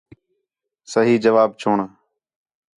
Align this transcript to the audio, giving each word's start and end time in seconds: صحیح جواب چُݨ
صحیح 0.91 1.17
جواب 1.23 1.49
چُݨ 1.61 1.77